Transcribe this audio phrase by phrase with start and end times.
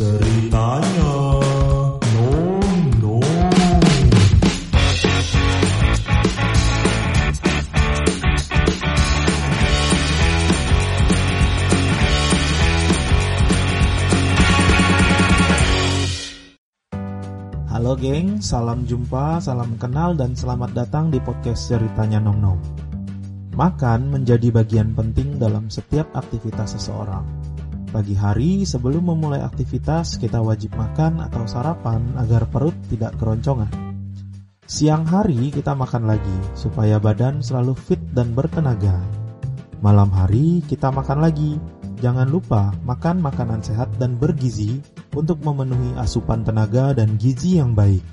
[0.00, 1.12] Ceritanya
[2.16, 3.20] Nom Nom
[17.68, 22.56] Halo geng, salam jumpa, salam kenal, dan selamat datang di podcast ceritanya Nom Nom.
[23.52, 27.49] Makan menjadi bagian penting dalam setiap aktivitas seseorang.
[27.90, 33.66] Pagi hari sebelum memulai aktivitas kita wajib makan atau sarapan agar perut tidak keroncongan.
[34.62, 38.94] Siang hari kita makan lagi supaya badan selalu fit dan bertenaga.
[39.82, 41.58] Malam hari kita makan lagi.
[41.98, 44.78] Jangan lupa makan makanan sehat dan bergizi
[45.18, 48.06] untuk memenuhi asupan tenaga dan gizi yang baik.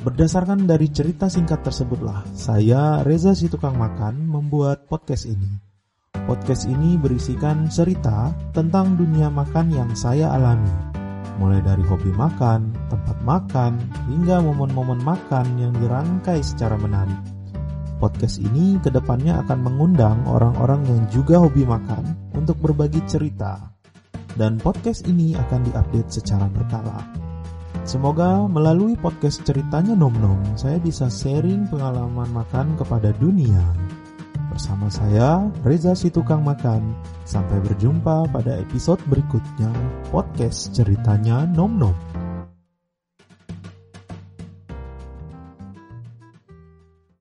[0.00, 5.71] Berdasarkan dari cerita singkat tersebutlah, saya Reza si tukang makan membuat podcast ini.
[6.22, 10.70] Podcast ini berisikan cerita tentang dunia makan yang saya alami.
[11.42, 13.74] Mulai dari hobi makan, tempat makan,
[14.06, 17.18] hingga momen-momen makan yang dirangkai secara menarik.
[17.98, 23.58] Podcast ini ke depannya akan mengundang orang-orang yang juga hobi makan untuk berbagi cerita.
[24.38, 27.02] Dan podcast ini akan diupdate secara berkala.
[27.82, 33.58] Semoga melalui podcast ceritanya Nom Nom, saya bisa sharing pengalaman makan kepada dunia.
[34.52, 36.92] Bersama saya, Reza si tukang makan.
[37.24, 39.72] Sampai berjumpa pada episode berikutnya
[40.12, 42.11] podcast ceritanya Nom Nom.